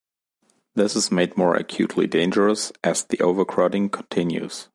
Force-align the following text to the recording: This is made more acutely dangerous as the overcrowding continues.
This 0.73 0.95
is 0.95 1.11
made 1.11 1.37
more 1.37 1.55
acutely 1.55 2.07
dangerous 2.07 2.71
as 2.83 3.03
the 3.03 3.19
overcrowding 3.19 3.87
continues. 3.89 4.67